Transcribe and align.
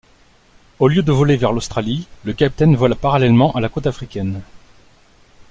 Au 0.79 0.87
lieu 0.87 1.03
de 1.03 1.11
voler 1.11 1.37
vers 1.37 1.51
l'Australie, 1.51 2.07
le 2.23 2.33
capitaine 2.33 2.75
vola 2.75 2.95
parallèlement 2.95 3.51
à 3.51 3.61
la 3.61 3.69
côte 3.69 3.85
africaine. 3.85 4.41